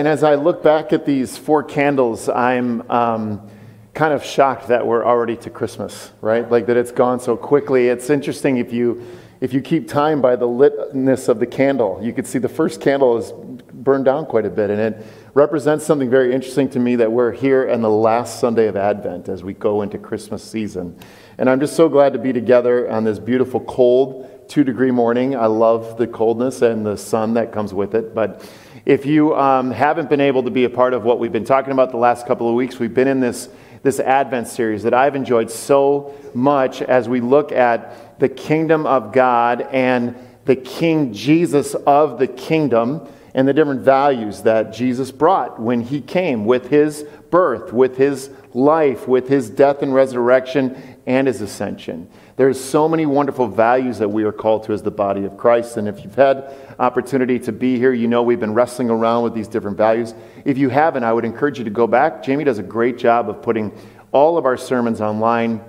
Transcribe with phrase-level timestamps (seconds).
[0.00, 3.50] and as I look back at these four candles, I'm um,
[3.92, 6.50] kind of shocked that we're already to Christmas, right?
[6.50, 7.88] Like that it's gone so quickly.
[7.88, 9.04] It's interesting if you
[9.42, 12.80] if you keep time by the litness of the candle, you could see the first
[12.80, 13.30] candle is
[13.74, 17.32] burned down quite a bit, and it represents something very interesting to me that we're
[17.32, 20.98] here in the last Sunday of Advent as we go into Christmas season.
[21.36, 25.36] And I'm just so glad to be together on this beautiful cold two degree morning.
[25.36, 28.50] I love the coldness and the sun that comes with it, but
[28.86, 31.72] if you um, haven't been able to be a part of what we've been talking
[31.72, 33.48] about the last couple of weeks, we've been in this,
[33.82, 39.12] this Advent series that I've enjoyed so much as we look at the kingdom of
[39.12, 40.16] God and
[40.46, 46.00] the King Jesus of the kingdom and the different values that Jesus brought when he
[46.00, 52.08] came with his birth, with his life, with his death and resurrection, and his ascension.
[52.40, 55.76] There's so many wonderful values that we are called to as the body of Christ.
[55.76, 59.34] And if you've had opportunity to be here, you know we've been wrestling around with
[59.34, 60.14] these different values.
[60.46, 62.22] If you haven't, I would encourage you to go back.
[62.22, 63.78] Jamie does a great job of putting
[64.10, 65.62] all of our sermons online.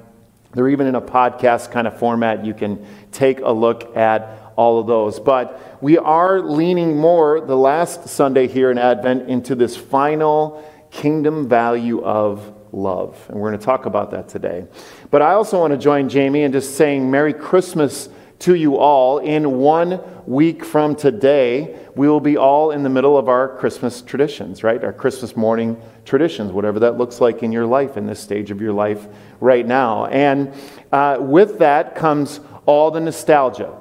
[0.54, 2.46] They're even in a podcast kind of format.
[2.46, 5.20] You can take a look at all of those.
[5.20, 11.50] But we are leaning more the last Sunday here in Advent into this final kingdom
[11.50, 13.26] value of love.
[13.28, 14.66] And we're going to talk about that today.
[15.12, 18.08] But I also want to join Jamie in just saying Merry Christmas
[18.40, 19.20] to you all.
[19.20, 24.02] In one week from today, we will be all in the middle of our Christmas
[24.02, 24.82] traditions, right?
[24.84, 28.62] Our Christmas morning traditions, whatever that looks like in your life, in this stage of
[28.62, 29.06] your life
[29.42, 30.06] right now.
[30.06, 30.54] And
[30.92, 33.78] uh, with that comes all the nostalgia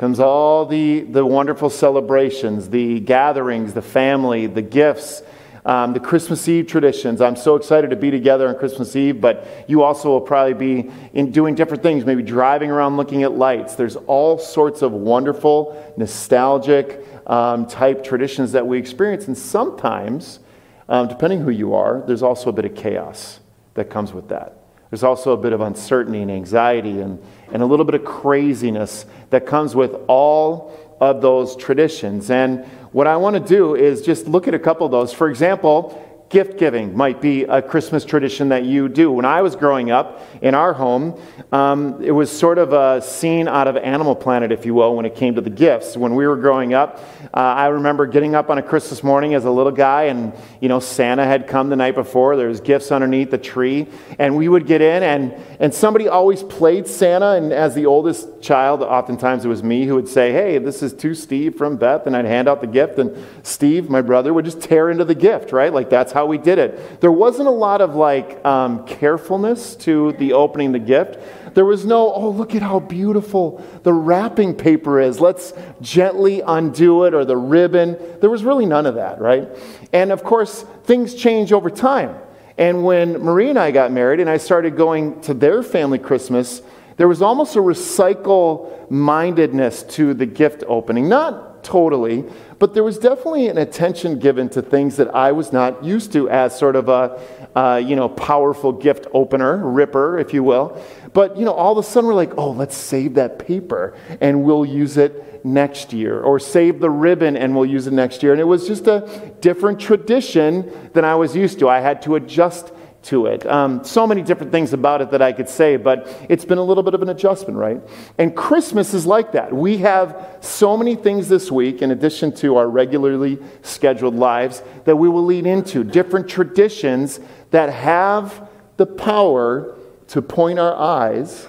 [0.00, 5.22] comes all the, the wonderful celebrations, the gatherings, the family, the gifts,
[5.64, 7.20] um, the Christmas Eve traditions.
[7.20, 10.90] I'm so excited to be together on Christmas Eve, but you also will probably be
[11.12, 13.74] in doing different things, maybe driving around looking at lights.
[13.74, 19.26] There's all sorts of wonderful, nostalgic um, type traditions that we experience.
[19.26, 20.40] And sometimes,
[20.88, 23.40] um, depending who you are, there's also a bit of chaos
[23.74, 24.56] that comes with that.
[24.90, 29.06] There's also a bit of uncertainty and anxiety and, and a little bit of craziness
[29.30, 32.30] that comes with all of those traditions.
[32.30, 35.12] And what I want to do is just look at a couple of those.
[35.12, 39.10] For example, gift giving might be a Christmas tradition that you do.
[39.10, 41.20] When I was growing up in our home,
[41.50, 45.04] um, it was sort of a scene out of Animal Planet, if you will, when
[45.04, 45.96] it came to the gifts.
[45.96, 47.00] When we were growing up,
[47.34, 50.68] uh, I remember getting up on a Christmas morning as a little guy, and you
[50.68, 52.36] know Santa had come the night before.
[52.36, 53.88] There was gifts underneath the tree,
[54.20, 57.32] and we would get in, and and somebody always played Santa.
[57.32, 60.92] And as the oldest child, oftentimes it was me who would say, "Hey, this is
[60.94, 64.44] to Steve from Beth," and I'd hand out the gift, and Steve, my brother, would
[64.44, 65.74] just tear into the gift, right?
[65.74, 67.00] Like that's how how we did it.
[67.00, 71.18] There wasn't a lot of like um, carefulness to the opening the gift.
[71.54, 75.18] There was no, oh, look at how beautiful the wrapping paper is.
[75.18, 77.96] Let's gently undo it or the ribbon.
[78.20, 79.48] There was really none of that, right?
[79.94, 82.16] And of course, things change over time.
[82.58, 86.60] And when Marie and I got married and I started going to their family Christmas,
[86.98, 91.08] there was almost a recycle mindedness to the gift opening.
[91.08, 92.24] Not totally,
[92.58, 96.28] but there was definitely an attention given to things that I was not used to
[96.28, 97.20] as sort of a,
[97.56, 100.82] uh, you know, powerful gift opener, ripper, if you will.
[101.12, 104.44] But, you know, all of a sudden we're like, oh, let's save that paper and
[104.44, 106.20] we'll use it next year.
[106.20, 108.32] Or save the ribbon and we'll use it next year.
[108.32, 111.68] And it was just a different tradition than I was used to.
[111.68, 113.46] I had to adjust to it.
[113.46, 116.62] Um, so many different things about it that I could say, but it's been a
[116.62, 117.80] little bit of an adjustment, right?
[118.18, 119.52] And Christmas is like that.
[119.52, 124.96] We have so many things this week, in addition to our regularly scheduled lives, that
[124.96, 129.76] we will lead into different traditions that have the power
[130.08, 131.46] to point our eyes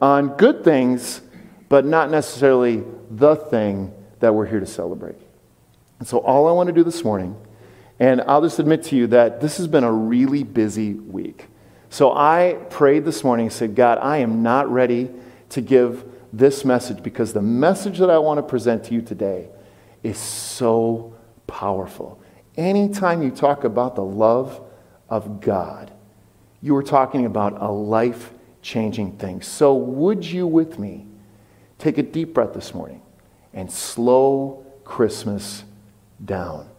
[0.00, 1.20] on good things,
[1.68, 5.16] but not necessarily the thing that we're here to celebrate.
[5.98, 7.36] And so, all I want to do this morning
[8.02, 11.46] and I'll just admit to you that this has been a really busy week.
[11.88, 15.08] So I prayed this morning and said, God, I am not ready
[15.50, 19.50] to give this message because the message that I want to present to you today
[20.02, 21.14] is so
[21.46, 22.20] powerful.
[22.56, 24.60] Anytime you talk about the love
[25.08, 25.92] of God,
[26.60, 28.32] you are talking about a life
[28.62, 29.42] changing thing.
[29.42, 31.06] So, would you with me
[31.78, 33.00] take a deep breath this morning
[33.54, 35.62] and slow Christmas
[36.24, 36.71] down?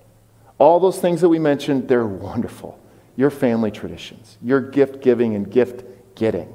[0.58, 2.80] All those things that we mentioned, they're wonderful.
[3.16, 5.84] Your family traditions, your gift giving and gift
[6.16, 6.52] getting.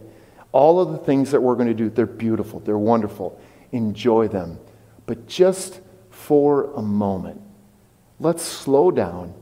[0.52, 3.40] All of the things that we're going to do, they're beautiful, they're wonderful.
[3.72, 4.58] Enjoy them.
[5.06, 5.80] But just
[6.10, 7.40] for a moment,
[8.18, 9.34] let's slow down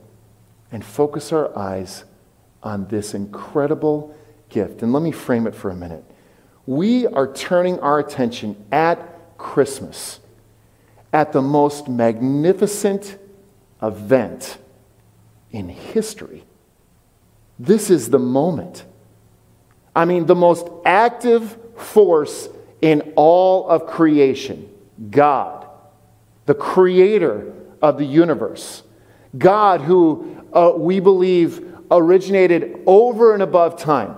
[0.71, 2.03] and focus our eyes
[2.61, 4.15] on this incredible
[4.49, 4.81] gift.
[4.81, 6.03] And let me frame it for a minute.
[6.65, 10.19] We are turning our attention at Christmas,
[11.13, 13.17] at the most magnificent
[13.81, 14.57] event
[15.51, 16.43] in history.
[17.59, 18.85] This is the moment.
[19.95, 22.49] I mean, the most active force
[22.81, 24.69] in all of creation,
[25.09, 25.67] God,
[26.45, 28.83] the creator of the universe,
[29.37, 34.17] God, who uh, we believe originated over and above time,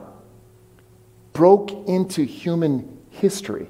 [1.34, 3.70] broke into human history,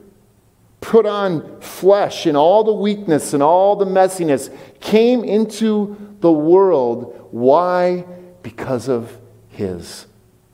[0.81, 7.27] put on flesh and all the weakness and all the messiness, came into the world.
[7.31, 8.05] Why?
[8.43, 9.17] Because of
[9.49, 10.07] his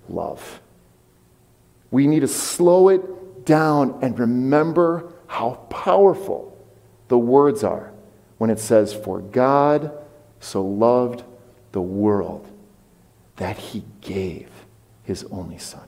[0.09, 0.61] love.
[1.91, 6.57] We need to slow it down and remember how powerful
[7.07, 7.93] the words are
[8.37, 9.91] when it says, For God
[10.39, 11.23] so loved
[11.71, 12.47] the world
[13.37, 14.49] that he gave
[15.03, 15.87] his only son.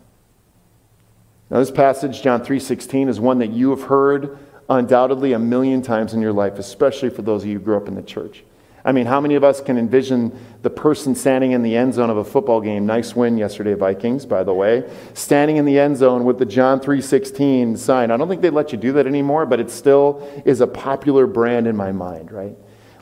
[1.49, 4.37] Now this passage John 3:16 is one that you have heard
[4.69, 7.87] undoubtedly a million times in your life, especially for those of you who grew up
[7.87, 8.43] in the church.
[8.83, 12.09] I mean, how many of us can envision the person standing in the end zone
[12.09, 12.85] of a football game?
[12.85, 14.89] Nice win yesterday, Vikings, by the way.
[15.13, 18.11] Standing in the end zone with the John 3:16 sign.
[18.11, 21.27] I don't think they let you do that anymore, but it still is a popular
[21.27, 22.55] brand in my mind, right?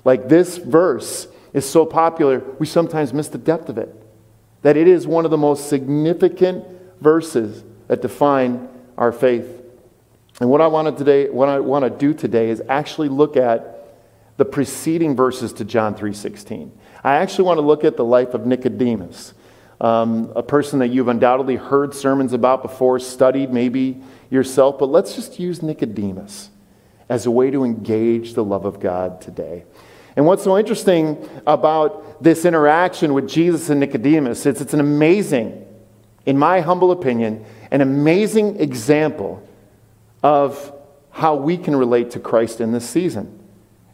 [0.03, 3.95] Like this verse is so popular, we sometimes miss the depth of it.
[4.62, 6.65] That it is one of the most significant
[7.00, 8.68] verses that define
[8.98, 9.62] our faith.
[10.40, 13.38] And what I want to today, what I want to do today is actually look
[13.38, 13.76] at
[14.38, 16.72] the preceding verses to John 3:16.
[17.04, 19.34] I actually want to look at the life of Nicodemus,
[19.80, 25.16] um, a person that you've undoubtedly heard sermons about before, studied maybe yourself, but let's
[25.16, 26.50] just use Nicodemus
[27.08, 29.64] as a way to engage the love of God today.
[30.16, 35.66] And what's so interesting about this interaction with Jesus and Nicodemus is it's an amazing,
[36.26, 39.45] in my humble opinion, an amazing example
[40.24, 40.72] of
[41.12, 43.38] how we can relate to Christ in this season.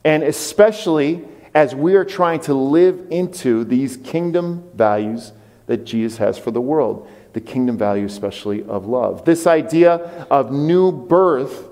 [0.06, 1.24] And especially
[1.56, 5.31] as we are trying to live into these kingdom values
[5.66, 9.25] that Jesus has for the world, the kingdom value, especially of love.
[9.25, 9.94] This idea
[10.30, 11.68] of new birth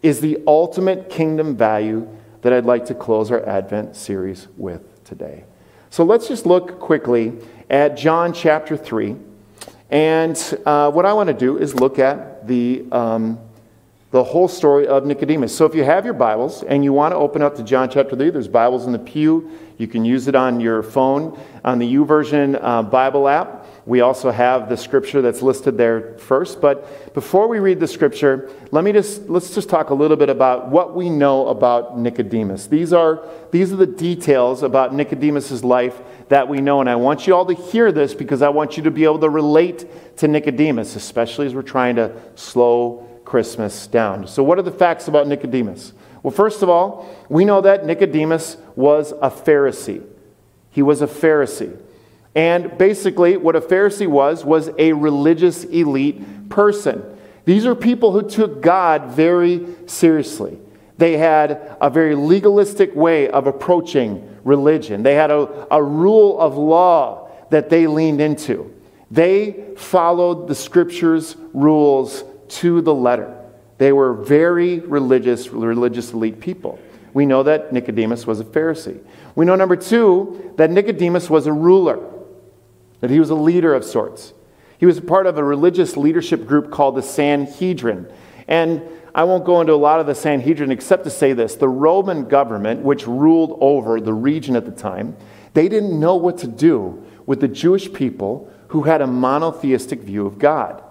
[0.00, 2.08] is the ultimate kingdom value
[2.42, 5.42] that I'd like to close our Advent series with today.
[5.90, 7.32] So let's just look quickly
[7.68, 9.16] at John chapter 3.
[9.92, 12.84] And uh, what I want to do is look at the.
[12.90, 13.38] Um,
[14.12, 15.56] the whole story of Nicodemus.
[15.56, 18.14] So if you have your Bibles and you want to open up to John chapter
[18.14, 19.50] 3, there's Bibles in the pew.
[19.78, 23.66] You can use it on your phone on the YouVersion uh, Bible app.
[23.86, 26.60] We also have the scripture that's listed there first.
[26.60, 30.28] But before we read the scripture, let me just let's just talk a little bit
[30.28, 32.66] about what we know about Nicodemus.
[32.66, 37.26] These are these are the details about Nicodemus's life that we know and I want
[37.26, 40.28] you all to hear this because I want you to be able to relate to
[40.28, 44.26] Nicodemus, especially as we're trying to slow Christmas down.
[44.26, 45.92] So, what are the facts about Nicodemus?
[46.22, 50.04] Well, first of all, we know that Nicodemus was a Pharisee.
[50.70, 51.78] He was a Pharisee.
[52.34, 57.02] And basically, what a Pharisee was, was a religious elite person.
[57.44, 60.58] These are people who took God very seriously.
[60.96, 66.56] They had a very legalistic way of approaching religion, they had a, a rule of
[66.56, 68.74] law that they leaned into.
[69.10, 72.24] They followed the scripture's rules
[72.60, 73.38] to the letter.
[73.78, 76.78] They were very religious, religious elite people.
[77.14, 79.02] We know that Nicodemus was a Pharisee.
[79.34, 81.98] We know, number two, that Nicodemus was a ruler,
[83.00, 84.32] that he was a leader of sorts.
[84.78, 88.10] He was part of a religious leadership group called the Sanhedrin.
[88.48, 88.82] And
[89.14, 92.24] I won't go into a lot of the Sanhedrin except to say this the Roman
[92.24, 95.16] government, which ruled over the region at the time,
[95.54, 100.26] they didn't know what to do with the Jewish people who had a monotheistic view
[100.26, 100.82] of God.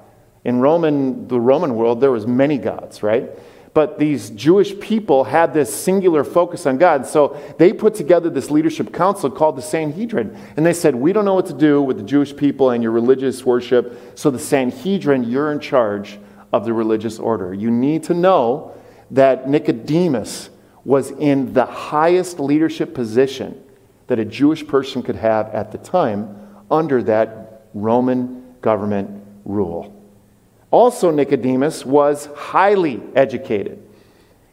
[0.44, 3.30] In Roman, the Roman world, there was many gods, right?
[3.74, 7.06] But these Jewish people had this singular focus on God.
[7.06, 10.38] So they put together this leadership council called the Sanhedrin.
[10.58, 12.92] And they said, We don't know what to do with the Jewish people and your
[12.92, 13.98] religious worship.
[14.16, 16.20] So the Sanhedrin, you're in charge
[16.52, 17.54] of the religious order.
[17.54, 18.76] You need to know
[19.12, 20.50] that Nicodemus
[20.84, 23.64] was in the highest leadership position
[24.08, 26.36] that a Jewish person could have at the time
[26.70, 30.01] under that Roman government rule.
[30.72, 33.86] Also, Nicodemus was highly educated.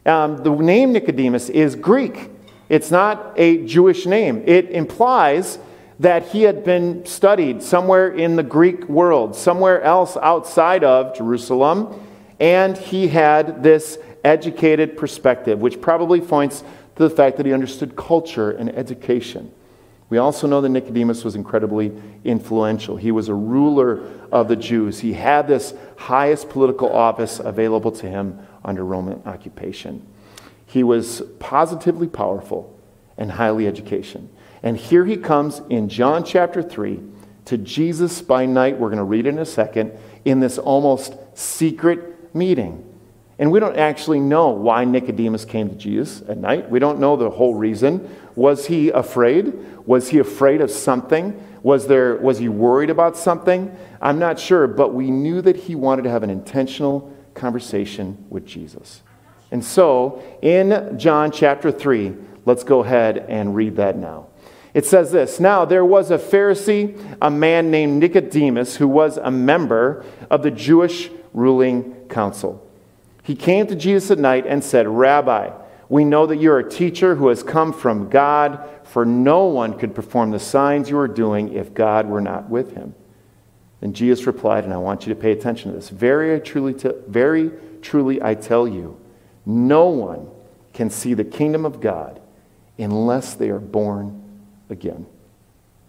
[0.05, 2.29] Um, the name Nicodemus is Greek,
[2.67, 4.43] it's not a Jewish name.
[4.45, 5.57] It implies
[5.99, 11.99] that he had been studied somewhere in the Greek world, somewhere else outside of Jerusalem,
[12.39, 16.63] and he had this educated perspective, which probably points
[16.95, 19.51] to the fact that he understood culture and education.
[20.09, 21.91] We also know that Nicodemus was incredibly
[22.23, 22.97] influential.
[22.97, 24.99] He was a ruler of the Jews.
[24.99, 30.05] He had this highest political office available to him under Roman occupation.
[30.65, 32.75] He was positively powerful
[33.17, 34.27] and highly educated.
[34.63, 37.01] And here he comes in John chapter 3
[37.45, 38.79] to Jesus by night.
[38.79, 39.91] We're going to read in a second
[40.25, 42.85] in this almost secret meeting.
[43.39, 46.69] And we don't actually know why Nicodemus came to Jesus at night.
[46.69, 48.13] We don't know the whole reason.
[48.39, 49.53] Was he afraid?
[49.85, 51.45] Was he afraid of something?
[51.61, 53.75] Was, there, was he worried about something?
[54.01, 58.45] I'm not sure, but we knew that he wanted to have an intentional conversation with
[58.45, 59.01] Jesus.
[59.51, 62.15] And so, in John chapter 3,
[62.45, 64.27] let's go ahead and read that now.
[64.73, 69.31] It says this Now there was a Pharisee, a man named Nicodemus, who was a
[69.31, 72.65] member of the Jewish ruling council.
[73.21, 75.49] He came to Jesus at night and said, Rabbi,
[75.89, 79.95] we know that you're a teacher who has come from God, for no one could
[79.95, 82.93] perform the signs you are doing if God were not with him.
[83.81, 85.89] And Jesus replied, and I want you to pay attention to this.
[85.89, 86.75] Very truly,
[87.07, 88.99] very truly, I tell you,
[89.45, 90.29] no one
[90.73, 92.21] can see the kingdom of God
[92.77, 94.23] unless they are born
[94.69, 95.07] again.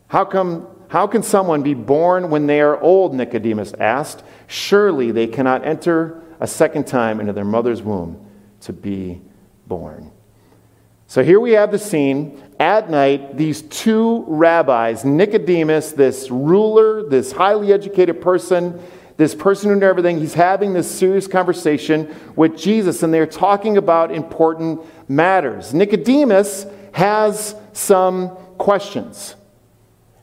[0.08, 3.14] How come how can someone be born when they are old?
[3.14, 4.24] Nicodemus asked.
[4.48, 8.26] Surely they cannot enter a second time into their mother's womb
[8.62, 9.20] to be
[9.70, 10.10] born.
[11.06, 12.42] So here we have the scene.
[12.60, 18.82] At night, these two rabbis, Nicodemus, this ruler, this highly educated person,
[19.16, 23.76] this person who knew everything, he's having this serious conversation with Jesus, and they're talking
[23.76, 25.72] about important matters.
[25.72, 29.36] Nicodemus has some questions.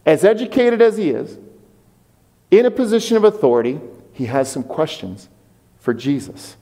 [0.05, 1.37] As educated as he is,
[2.51, 3.79] in a position of authority,
[4.13, 5.29] he has some questions
[5.79, 6.55] for Jesus.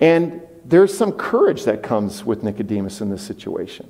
[0.00, 3.88] And there's some courage that comes with Nicodemus in this situation.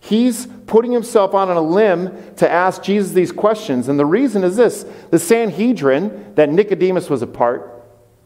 [0.00, 3.88] He's putting himself on a limb to ask Jesus these questions.
[3.88, 7.74] And the reason is this the Sanhedrin that Nicodemus was a part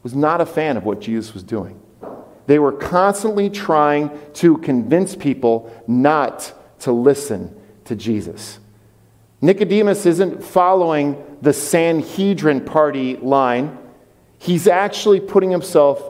[0.01, 1.79] was not a fan of what Jesus was doing.
[2.45, 8.59] They were constantly trying to convince people not to listen to Jesus.
[9.41, 13.77] Nicodemus isn't following the Sanhedrin party line,
[14.37, 16.01] he's actually putting himself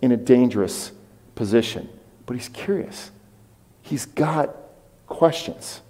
[0.00, 0.92] in a dangerous
[1.36, 1.88] position.
[2.26, 3.12] But he's curious,
[3.82, 4.56] he's got
[5.06, 5.82] questions.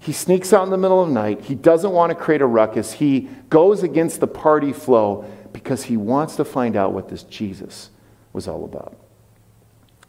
[0.00, 1.40] He sneaks out in the middle of the night.
[1.40, 2.92] He doesn't want to create a ruckus.
[2.92, 7.88] He goes against the party flow because he wants to find out what this Jesus
[8.34, 8.94] was all about.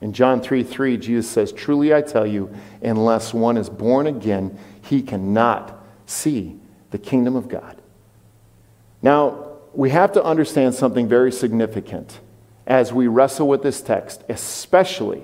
[0.01, 4.59] In John 3 3, Jesus says, Truly I tell you, unless one is born again,
[4.81, 6.59] he cannot see
[6.91, 7.81] the kingdom of God.
[9.01, 12.19] Now, we have to understand something very significant
[12.67, 15.23] as we wrestle with this text, especially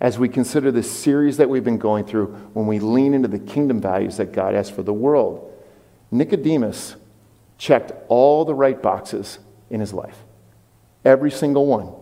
[0.00, 3.38] as we consider this series that we've been going through when we lean into the
[3.38, 5.52] kingdom values that God has for the world.
[6.10, 6.96] Nicodemus
[7.58, 9.38] checked all the right boxes
[9.70, 10.18] in his life,
[11.04, 11.92] every single one.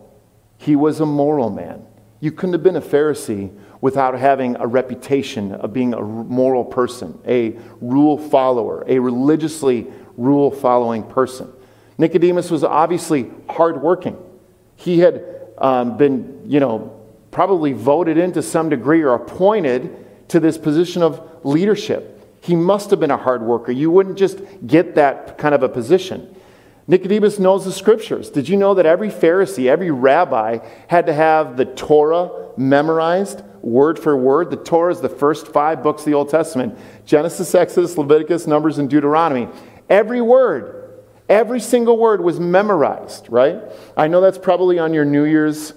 [0.57, 1.85] He was a moral man.
[2.19, 7.19] You couldn't have been a Pharisee without having a reputation of being a moral person,
[7.25, 9.87] a rule follower, a religiously
[10.17, 11.51] rule following person.
[11.97, 14.17] Nicodemus was obviously hardworking.
[14.75, 15.23] He had
[15.57, 17.01] um, been, you know,
[17.31, 22.11] probably voted in to some degree or appointed to this position of leadership.
[22.41, 23.71] He must have been a hard worker.
[23.71, 26.35] You wouldn't just get that kind of a position.
[26.87, 28.29] Nicodemus knows the scriptures.
[28.29, 33.97] Did you know that every Pharisee, every rabbi had to have the Torah memorized word
[33.97, 34.51] for word?
[34.51, 38.77] The Torah is the first five books of the Old Testament Genesis, Exodus, Leviticus, Numbers,
[38.77, 39.47] and Deuteronomy.
[39.89, 40.84] Every word,
[41.29, 43.61] every single word was memorized, right?
[43.97, 45.73] I know that's probably on your New Year's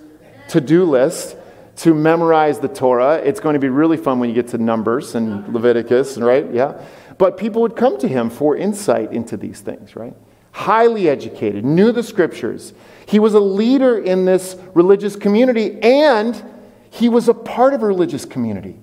[0.48, 1.36] to do list
[1.76, 3.16] to memorize the Torah.
[3.16, 6.52] It's going to be really fun when you get to Numbers and Leviticus, right?
[6.52, 6.82] Yeah.
[7.18, 10.14] But people would come to him for insight into these things, right?
[10.52, 12.72] Highly educated, knew the scriptures.
[13.06, 16.42] He was a leader in this religious community and
[16.90, 18.76] he was a part of a religious community.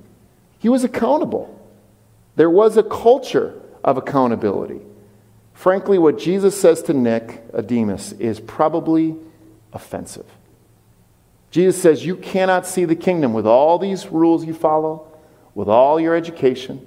[0.60, 1.52] He was accountable.
[2.36, 4.80] There was a culture of accountability.
[5.56, 9.16] Frankly, what Jesus says to Nicodemus is probably
[9.74, 10.26] offensive.
[11.50, 15.08] Jesus says you cannot see the kingdom with all these rules you follow,
[15.56, 16.86] with all your education,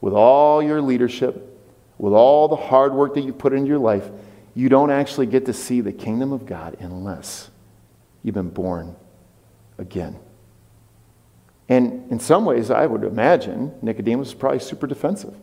[0.00, 1.56] with all your leadership,
[1.98, 4.10] with all the hard work that you put into your life.
[4.54, 7.48] You don't actually get to see the kingdom of God unless
[8.24, 8.96] you've been born
[9.78, 10.18] again.
[11.68, 15.36] And in some ways, I would imagine Nicodemus is probably super defensive.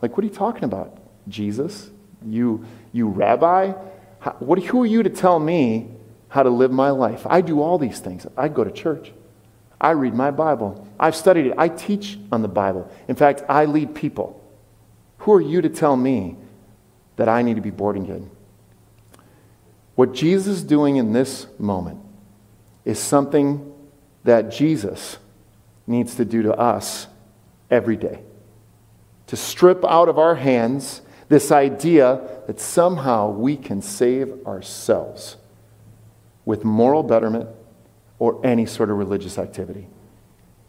[0.00, 0.96] Like, what are you talking about?
[1.28, 1.90] Jesus?
[2.24, 3.72] You, you rabbi?
[4.18, 5.90] How, what, who are you to tell me
[6.30, 7.26] how to live my life.
[7.28, 8.24] I do all these things.
[8.36, 9.12] I go to church.
[9.80, 10.86] I read my Bible.
[10.98, 11.54] I've studied it.
[11.58, 12.90] I teach on the Bible.
[13.08, 14.40] In fact, I lead people.
[15.18, 16.36] Who are you to tell me
[17.16, 18.30] that I need to be born again?
[19.96, 21.98] What Jesus is doing in this moment
[22.84, 23.74] is something
[24.22, 25.18] that Jesus
[25.86, 27.08] needs to do to us
[27.70, 28.20] every day.
[29.30, 35.36] to strip out of our hands this idea that somehow we can save ourselves
[36.44, 37.48] with moral betterment
[38.18, 39.86] or any sort of religious activity.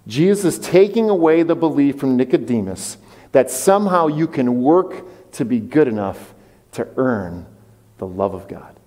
[0.08, 2.98] Jesus is taking away the belief from Nicodemus
[3.32, 6.36] that somehow you can work to be good enough
[6.74, 7.48] to earn
[7.98, 8.80] the love of God.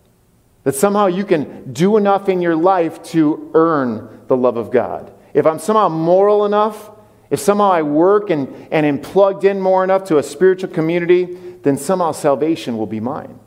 [0.63, 5.13] That somehow you can do enough in your life to earn the love of God.
[5.35, 6.91] If I'm somehow moral enough,
[7.31, 11.37] if somehow I work and, and am plugged in more enough to a spiritual community,
[11.65, 13.41] then somehow salvation will be mine.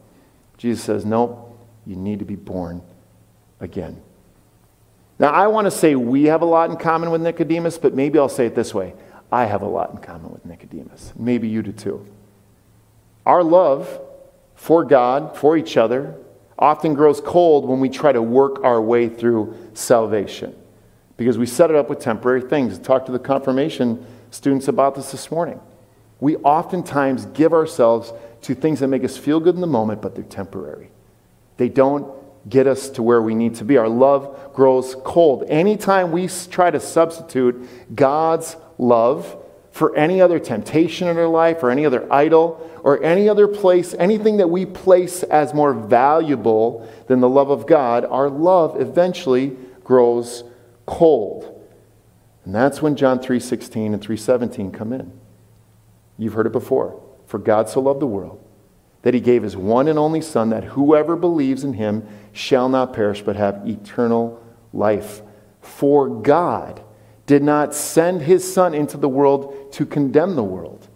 [0.57, 2.81] Jesus says, Nope, you need to be born
[3.59, 4.01] again.
[5.19, 8.19] Now, I want to say we have a lot in common with Nicodemus, but maybe
[8.19, 8.93] I'll say it this way
[9.31, 11.13] I have a lot in common with Nicodemus.
[11.15, 12.05] Maybe you do too.
[13.25, 14.01] Our love
[14.55, 16.15] for God, for each other,
[16.57, 20.55] often grows cold when we try to work our way through salvation
[21.17, 22.79] because we set it up with temporary things.
[22.79, 25.59] Talk to the confirmation students about this this morning.
[26.19, 30.15] We oftentimes give ourselves to things that make us feel good in the moment, but
[30.15, 30.89] they're temporary.
[31.57, 32.11] They don't
[32.49, 33.77] get us to where we need to be.
[33.77, 35.43] Our love grows cold.
[35.49, 41.69] Anytime we try to substitute God's love for any other temptation in our life or
[41.69, 47.19] any other idol or any other place, anything that we place as more valuable than
[47.19, 50.43] the love of God, our love eventually grows
[50.85, 51.53] cold.
[52.45, 55.11] And that's when John 3:16 and 3:17 come in.
[56.17, 57.01] You've heard it before.
[57.27, 58.43] For God so loved the world
[59.01, 62.93] that he gave his one and only son that whoever believes in him shall not
[62.93, 64.41] perish but have eternal
[64.73, 65.21] life.
[65.61, 66.81] For God
[67.27, 70.87] did not send his Son into the world to condemn the world,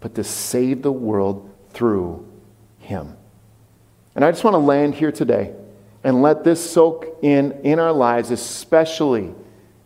[0.00, 2.26] but to save the world through
[2.78, 3.16] him.
[4.14, 5.54] And I just want to land here today
[6.04, 9.34] and let this soak in in our lives, especially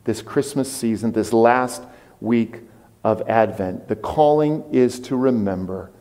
[0.04, 1.82] this Christmas season, this last
[2.20, 2.60] week
[3.06, 3.86] of Advent.
[3.86, 5.92] The calling is to remember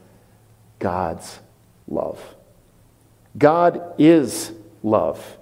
[0.80, 1.40] God's
[1.88, 2.20] love.
[3.38, 4.52] God is
[4.82, 5.38] love.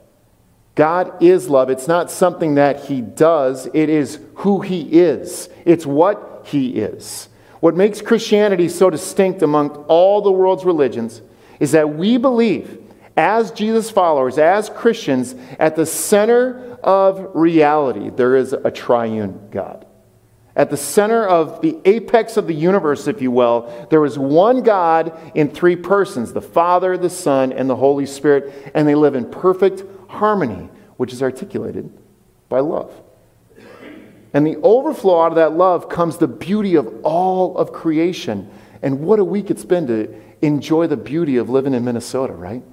[0.76, 1.70] God is love.
[1.70, 5.48] It's not something that He does, it is who He is.
[5.64, 7.30] It's what He is.
[7.62, 11.22] What makes Christianity so distinct among all the world's religions
[11.62, 12.78] is that we believe,
[13.16, 19.86] as Jesus followers, as Christians, at the center of reality, there is a triune God.
[20.56, 24.62] At the center of the apex of the universe, if you will, there is one
[24.62, 29.16] God in three persons the Father, the Son, and the Holy Spirit, and they live
[29.16, 31.92] in perfect harmony, which is articulated
[32.50, 32.94] by love.
[34.34, 38.50] And the overflow out of that love comes the beauty of all of creation.
[38.82, 42.64] And what a week it's been to enjoy the beauty of living in Minnesota, right?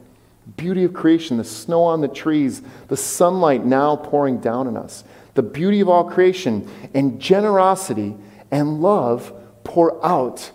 [0.57, 5.05] Beauty of creation, the snow on the trees, the sunlight now pouring down on us,
[5.35, 8.17] the beauty of all creation, and generosity
[8.51, 9.33] and love
[9.65, 10.51] pour out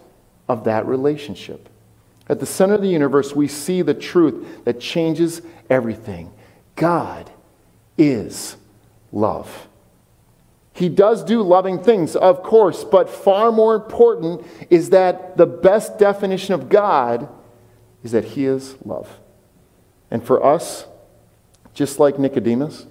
[0.48, 1.70] of that relationship.
[2.28, 6.34] At the center of the universe, we see the truth that changes everything.
[6.76, 7.30] God
[7.98, 8.58] is
[9.12, 9.68] love.
[10.74, 15.98] He does do loving things, of course, but far more important is that the best
[15.98, 17.30] definition of God
[18.04, 19.20] is that He is love.
[20.12, 20.86] And for us,
[21.74, 22.88] just like Nicodemus,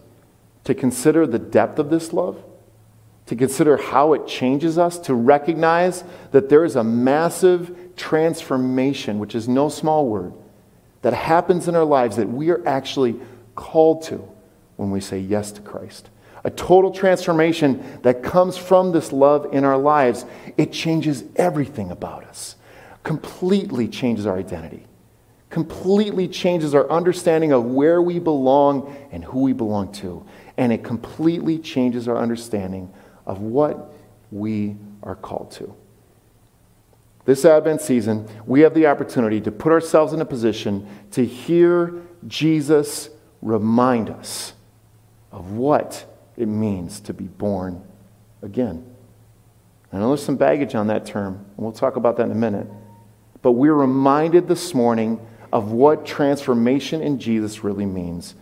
[0.65, 2.43] to consider the depth of this love,
[3.27, 9.35] to consider how it changes us, to recognize that there is a massive transformation, which
[9.35, 10.35] is no small word,
[11.03, 13.17] that happens in our lives that we are actually
[13.55, 14.27] called to
[14.77, 16.11] when we say yes to Christ.
[16.45, 20.27] A total transformation that comes from this love in our lives.
[20.59, 22.57] It changes everything about us,
[23.03, 24.85] completely changes our identity,
[25.49, 30.27] completely changes our understanding of where we belong and who we belong to.
[30.57, 32.93] And it completely changes our understanding
[33.27, 33.93] of what
[34.31, 35.75] we are called to.
[37.25, 42.03] This Advent season, we have the opportunity to put ourselves in a position to hear
[42.27, 43.09] Jesus
[43.41, 44.53] remind us
[45.33, 46.05] of what
[46.37, 47.83] it means to be born
[48.43, 48.85] again.
[49.93, 52.37] I know there's some baggage on that term, and we'll talk about that in a
[52.37, 52.67] minute.
[53.43, 58.35] But we're reminded this morning of what transformation in Jesus really means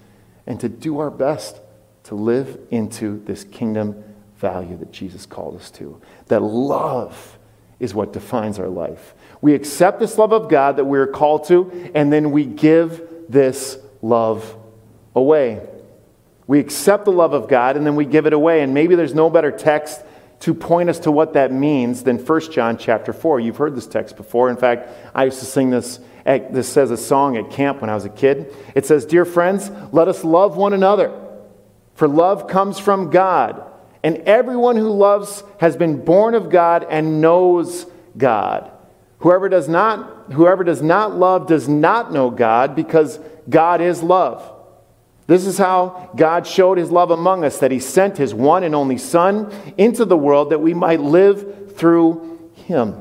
[0.46, 1.60] and to do our best
[2.04, 4.02] to live into this kingdom
[4.36, 6.00] value that Jesus called us to.
[6.26, 7.38] That love
[7.78, 9.14] is what defines our life.
[9.40, 13.78] We accept this love of God that we're called to, and then we give this
[14.02, 14.56] love
[15.14, 15.60] away.
[16.46, 18.62] We accept the love of God and then we give it away.
[18.62, 20.02] And maybe there's no better text
[20.40, 23.40] to point us to what that means than 1 John chapter 4.
[23.40, 24.50] You've heard this text before.
[24.50, 26.00] In fact, I used to sing this.
[26.24, 28.54] This says a song at camp when I was a kid.
[28.74, 31.16] It says, Dear friends, let us love one another,
[31.94, 33.62] for love comes from God.
[34.02, 38.70] And everyone who loves has been born of God and knows God.
[39.18, 44.48] Whoever does not, whoever does not love does not know God because God is love.
[45.28, 48.74] This is how God showed his love among us that he sent his one and
[48.74, 53.00] only Son into the world that we might live through him.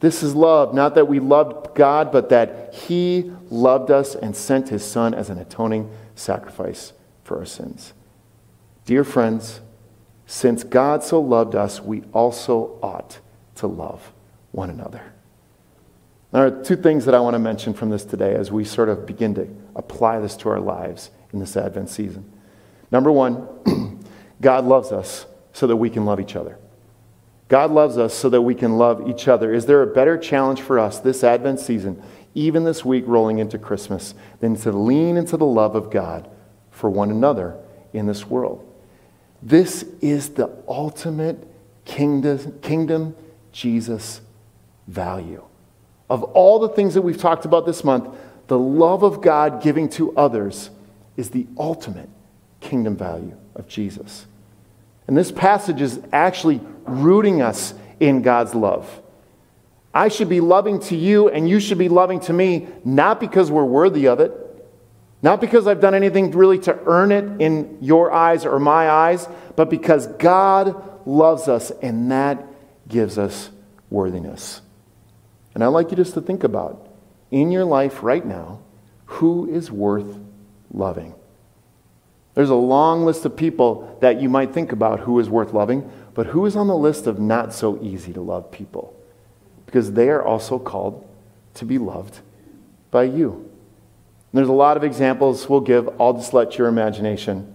[0.00, 4.68] This is love, not that we loved God, but that he loved us and sent
[4.68, 6.92] his Son as an atoning sacrifice
[7.24, 7.94] for our sins.
[8.90, 9.60] Dear friends,
[10.26, 13.20] since God so loved us, we also ought
[13.54, 14.12] to love
[14.50, 15.12] one another.
[16.32, 18.88] There are two things that I want to mention from this today as we sort
[18.88, 22.32] of begin to apply this to our lives in this Advent season.
[22.90, 24.02] Number one,
[24.40, 26.58] God loves us so that we can love each other.
[27.46, 29.54] God loves us so that we can love each other.
[29.54, 32.02] Is there a better challenge for us this Advent season,
[32.34, 36.28] even this week rolling into Christmas, than to lean into the love of God
[36.72, 37.56] for one another
[37.92, 38.66] in this world?
[39.42, 41.46] This is the ultimate
[41.84, 43.16] kingdom, kingdom
[43.52, 44.20] Jesus
[44.86, 45.42] value.
[46.08, 48.14] Of all the things that we've talked about this month,
[48.48, 50.70] the love of God giving to others
[51.16, 52.08] is the ultimate
[52.60, 54.26] kingdom value of Jesus.
[55.06, 59.02] And this passage is actually rooting us in God's love.
[59.92, 63.50] I should be loving to you, and you should be loving to me, not because
[63.50, 64.32] we're worthy of it,
[65.22, 69.28] not because I've done anything really to earn it in your eyes or my eyes,
[69.54, 72.44] but because God loves us, and that
[72.88, 73.50] gives us
[73.90, 74.62] worthiness.
[75.54, 76.88] And I'd like you just to think about
[77.30, 78.60] in your life right now
[79.06, 80.18] who is worth
[80.72, 81.14] loving.
[82.34, 85.90] There's a long list of people that you might think about who is worth loving,
[86.14, 88.94] but who is on the list of not so easy to love people?
[89.66, 91.06] Because they are also called
[91.54, 92.20] to be loved
[92.90, 93.49] by you.
[94.32, 95.88] There's a lot of examples we'll give.
[96.00, 97.52] I'll just let your imagination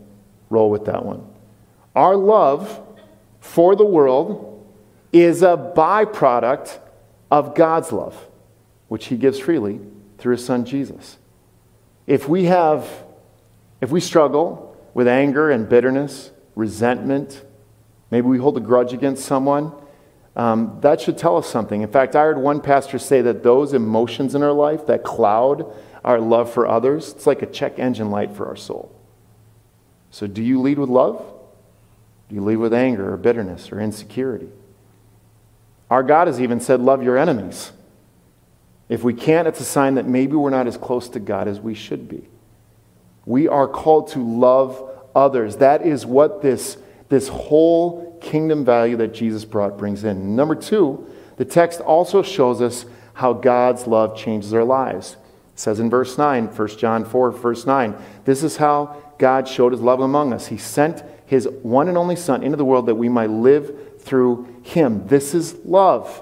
[0.49, 1.25] roll with that one.
[1.95, 2.81] Our love
[3.39, 4.51] for the world
[5.13, 6.79] is a byproduct
[7.31, 8.27] of God's love,
[8.89, 9.79] which He gives freely
[10.17, 11.17] through His Son Jesus.
[12.07, 12.87] If we have,
[13.79, 17.43] if we struggle with anger and bitterness, resentment,
[18.11, 19.71] maybe we hold a grudge against someone,
[20.35, 21.81] um, that should tell us something.
[21.81, 25.73] In fact, I heard one pastor say that those emotions in our life that cloud
[26.05, 28.95] our love for others, it's like a check engine light for our soul.
[30.11, 31.17] So, do you lead with love?
[32.29, 34.49] Do you lead with anger or bitterness or insecurity?
[35.89, 37.71] Our God has even said, Love your enemies.
[38.87, 41.59] If we can't, it's a sign that maybe we're not as close to God as
[41.59, 42.27] we should be.
[43.25, 45.57] We are called to love others.
[45.57, 46.77] That is what this,
[47.09, 50.35] this whole kingdom value that Jesus brought brings in.
[50.35, 55.17] Number two, the text also shows us how God's love changes our lives.
[55.55, 59.71] It says in verse 9, 1 John 4, verse 9, this is how God showed
[59.71, 60.47] his love among us.
[60.47, 64.53] He sent his one and only Son into the world that we might live through
[64.63, 65.07] him.
[65.07, 66.21] This is love.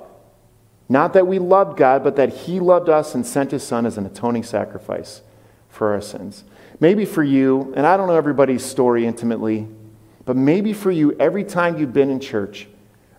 [0.87, 3.97] Not that we loved God, but that he loved us and sent his Son as
[3.97, 5.23] an atoning sacrifice
[5.67, 6.43] for our sins.
[6.79, 9.67] Maybe for you, and I don't know everybody's story intimately,
[10.25, 12.67] but maybe for you, every time you've been in church,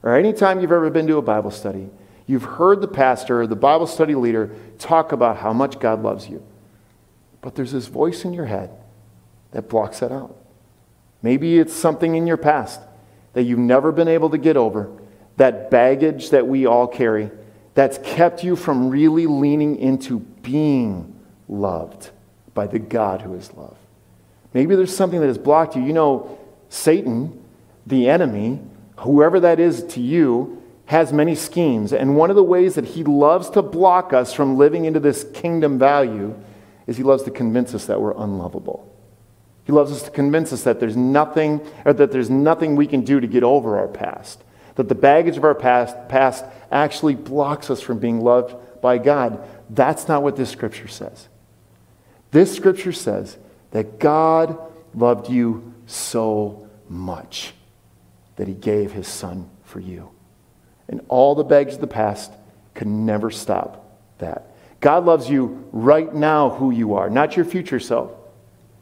[0.04, 1.90] or any time you've ever been to a Bible study,
[2.26, 6.42] you've heard the pastor the Bible study leader talk about how much God loves you.
[7.40, 8.70] But there's this voice in your head
[9.50, 10.36] that blocks that out.
[11.22, 12.80] Maybe it's something in your past
[13.34, 14.90] that you've never been able to get over,
[15.36, 17.30] that baggage that we all carry
[17.74, 22.10] that's kept you from really leaning into being loved
[22.54, 23.76] by the God who is love.
[24.52, 25.82] Maybe there's something that has blocked you.
[25.82, 27.42] You know, Satan,
[27.86, 28.60] the enemy,
[28.98, 31.92] whoever that is to you, has many schemes.
[31.92, 35.24] And one of the ways that he loves to block us from living into this
[35.32, 36.34] kingdom value
[36.86, 38.90] is he loves to convince us that we're unlovable.
[39.64, 43.00] He loves us to convince us that there's nothing, or that there's nothing we can
[43.00, 44.44] do to get over our past.
[44.74, 49.42] That the baggage of our past, past actually blocks us from being loved by God.
[49.70, 51.28] That's not what this scripture says.
[52.30, 53.38] This scripture says
[53.70, 54.58] that God
[54.94, 57.54] loved you so much
[58.36, 60.10] that he gave his son for you.
[60.88, 62.32] And all the baggage of the past
[62.74, 64.54] can never stop that.
[64.80, 68.12] God loves you right now, who you are, not your future self.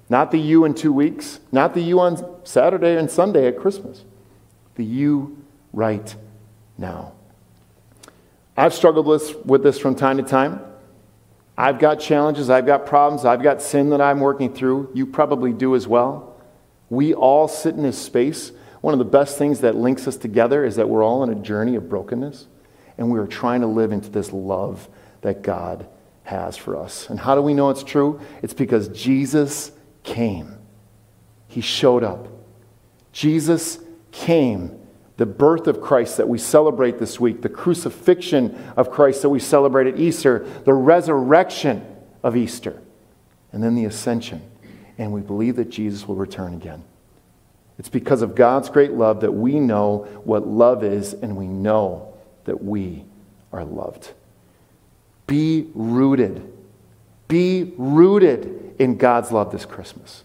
[0.09, 4.05] Not the you in two weeks, not the you on Saturday and Sunday at Christmas.
[4.75, 6.15] The you right
[6.77, 7.13] now.
[8.57, 10.61] I've struggled with this from time to time.
[11.57, 14.91] I've got challenges, I've got problems, I've got sin that I'm working through.
[14.93, 16.37] You probably do as well.
[16.91, 18.53] We all sit in this space.
[18.83, 21.35] One of the best things that links us together is that we're all on a
[21.37, 22.49] journey of brokenness
[22.99, 24.89] and we are trying to live into this love
[25.23, 25.87] that God
[26.25, 27.09] has for us.
[27.09, 28.21] And how do we know it's true?
[28.43, 30.59] It's because Jesus came.
[31.49, 32.29] He showed up.
[33.13, 33.79] Jesus
[34.11, 34.79] came
[35.17, 39.39] the birth of Christ that we celebrate this week, the crucifixion of Christ that we
[39.39, 41.87] celebrate at Easter, the resurrection
[42.25, 42.83] of Easter,
[43.53, 44.43] and then the ascension.
[44.99, 46.83] And we believe that Jesus will return again.
[47.83, 52.15] It's because of God's great love that we know what love is, and we know
[52.45, 53.05] that we
[53.53, 54.13] are loved.
[55.27, 56.49] Be rooted.
[57.27, 60.23] Be rooted in God's love this Christmas.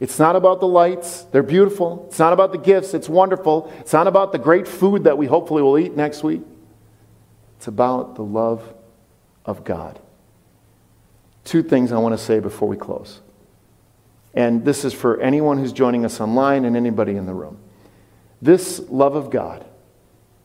[0.00, 2.06] It's not about the lights, they're beautiful.
[2.08, 3.70] It's not about the gifts, it's wonderful.
[3.80, 6.40] It's not about the great food that we hopefully will eat next week.
[7.58, 8.62] It's about the love
[9.44, 10.00] of God.
[11.44, 13.20] Two things I want to say before we close.
[14.34, 17.58] And this is for anyone who's joining us online and anybody in the room.
[18.40, 19.64] This love of God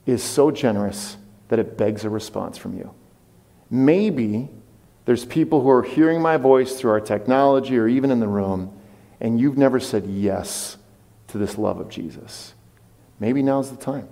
[0.06, 1.18] is so generous
[1.50, 2.94] that it begs a response from you.
[3.70, 4.50] Maybe
[5.06, 8.78] there's people who are hearing my voice through our technology or even in the room
[9.24, 10.78] and you've never said yes
[11.28, 12.54] to this love of Jesus,
[13.20, 14.08] maybe now's the time.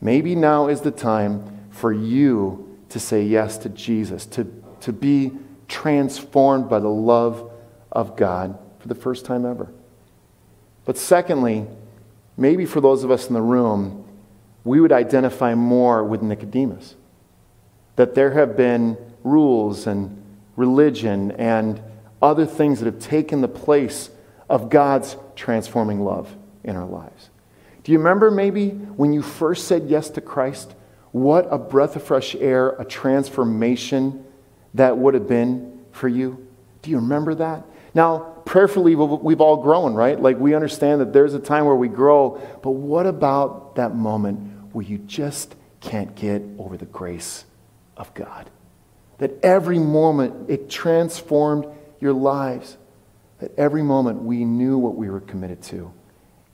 [0.00, 4.44] Maybe now is the time for you to say yes to Jesus, to,
[4.80, 5.32] to be
[5.66, 7.47] transformed by the love
[7.92, 9.72] of God for the first time ever.
[10.84, 11.66] But secondly,
[12.36, 14.04] maybe for those of us in the room,
[14.64, 16.94] we would identify more with Nicodemus.
[17.96, 20.22] That there have been rules and
[20.56, 21.82] religion and
[22.20, 24.10] other things that have taken the place
[24.48, 27.30] of God's transforming love in our lives.
[27.84, 30.74] Do you remember maybe when you first said yes to Christ?
[31.12, 34.24] What a breath of fresh air, a transformation
[34.74, 36.46] that would have been for you?
[36.82, 37.64] Do you remember that?
[37.94, 40.20] Now, prayerfully, we've all grown, right?
[40.20, 44.74] Like we understand that there's a time where we grow, but what about that moment
[44.74, 47.44] where you just can't get over the grace
[47.96, 48.50] of God?
[49.18, 51.66] That every moment it transformed
[52.00, 52.76] your lives,
[53.38, 55.92] that every moment we knew what we were committed to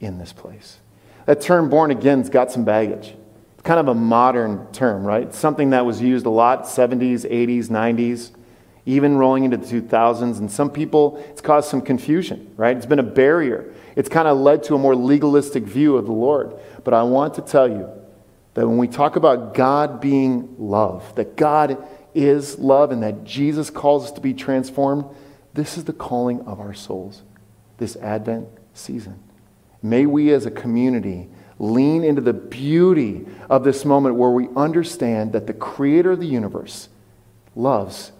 [0.01, 0.79] in this place.
[1.27, 3.15] That term born again's got some baggage.
[3.55, 5.35] It's kind of a modern term, right?
[5.35, 8.31] something that was used a lot 70s, 80s, 90s,
[8.87, 10.39] even rolling into the 2000s.
[10.39, 12.77] And some people, it's caused some confusion, right?
[12.77, 13.73] It's been a barrier.
[13.97, 16.55] It's kind of led to a more legalistic view of the Lord.
[16.83, 17.89] But I want to tell you
[18.55, 23.71] that when we talk about God being love, that God is love and that Jesus
[23.71, 25.05] calls us to be transformed,
[25.55, 27.23] this is the calling of our souls
[27.79, 29.19] this Advent season.
[29.83, 35.33] May we as a community lean into the beauty of this moment where we understand
[35.33, 36.89] that the creator of the universe
[37.55, 38.13] loves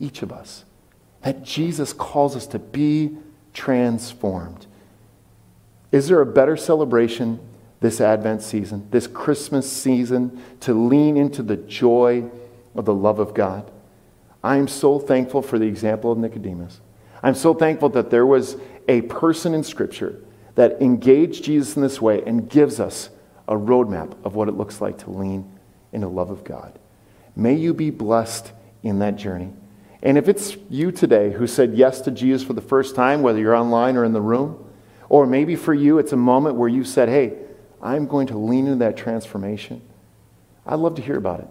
[0.00, 0.64] each of us,
[1.22, 3.16] that Jesus calls us to be
[3.52, 4.66] transformed.
[5.90, 7.40] Is there a better celebration
[7.80, 12.30] this Advent season, this Christmas season, to lean into the joy
[12.74, 13.70] of the love of God?
[14.42, 16.80] I'm so thankful for the example of Nicodemus.
[17.22, 18.56] I'm so thankful that there was
[18.86, 20.22] a person in Scripture
[20.54, 23.10] that engaged Jesus in this way and gives us
[23.46, 25.50] a roadmap of what it looks like to lean
[25.92, 26.78] in the love of God.
[27.34, 29.52] May you be blessed in that journey.
[30.02, 33.38] And if it's you today who said yes to Jesus for the first time, whether
[33.38, 34.64] you're online or in the room,
[35.08, 37.34] or maybe for you it's a moment where you said, hey,
[37.82, 39.82] I'm going to lean into that transformation,
[40.66, 41.48] I'd love to hear about it.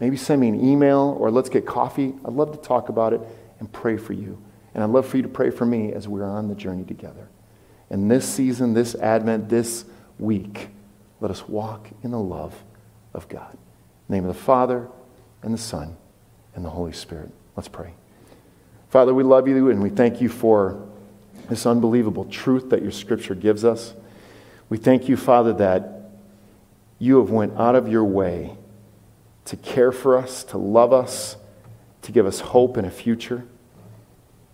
[0.00, 2.14] Maybe send me an email or let's get coffee.
[2.24, 3.20] I'd love to talk about it
[3.60, 4.42] and pray for you.
[4.74, 7.28] And I'd love for you to pray for me as we're on the journey together.
[7.88, 9.86] And this season, this Advent, this
[10.18, 10.68] week,
[11.20, 12.54] let us walk in the love
[13.14, 13.56] of God.
[14.08, 14.88] The name of the Father,
[15.42, 15.96] and the Son,
[16.54, 17.30] and the Holy Spirit.
[17.56, 17.94] Let's pray.
[18.90, 20.86] Father, we love you and we thank you for
[21.48, 23.94] this unbelievable truth that your scripture gives us.
[24.68, 26.10] We thank you, Father, that
[26.98, 28.56] you have went out of your way
[29.46, 31.36] to care for us, to love us,
[32.02, 33.44] to give us hope and a future.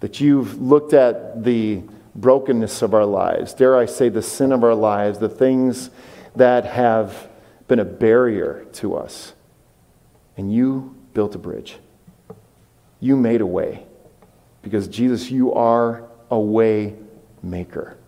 [0.01, 1.83] That you've looked at the
[2.15, 5.91] brokenness of our lives, dare I say, the sin of our lives, the things
[6.37, 7.29] that have
[7.69, 9.33] been a barrier to us.
[10.37, 11.79] And you built a bridge.
[13.03, 13.85] You made a way.
[14.63, 16.95] Because, Jesus, you are a way
[17.43, 17.99] maker.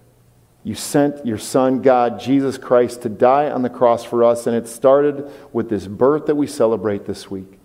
[0.63, 4.55] You sent your Son, God, Jesus Christ, to die on the cross for us, and
[4.55, 7.59] it started with this birth that we celebrate this week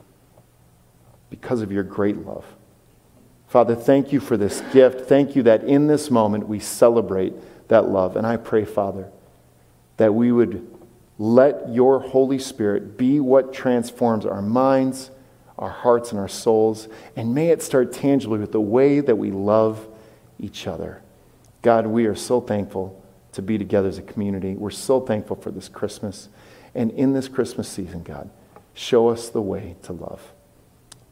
[1.29, 2.45] because of your great love.
[3.47, 5.07] Father, thank you for this gift.
[5.07, 7.33] Thank you that in this moment we celebrate
[7.67, 8.15] that love.
[8.15, 9.11] And I pray, Father,
[9.97, 10.67] that we would
[11.19, 15.11] let your Holy Spirit be what transforms our minds,
[15.59, 16.87] our hearts, and our souls.
[17.15, 19.87] And may it start tangibly with the way that we love
[20.39, 21.01] each other.
[21.61, 22.99] God, we are so thankful
[23.33, 24.55] to be together as a community.
[24.55, 26.29] We're so thankful for this Christmas.
[26.73, 28.29] And in this Christmas season, God,
[28.73, 30.33] show us the way to love.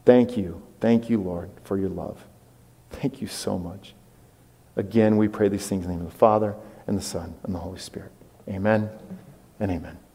[0.06, 0.64] Thank you.
[0.80, 2.24] Thank you, Lord, for your love.
[2.90, 3.94] Thank you so much.
[4.78, 6.56] Again, we pray these things in the name of the Father,
[6.86, 8.12] and the Son, and the Holy Spirit.
[8.48, 8.90] Amen
[9.60, 10.07] and amen.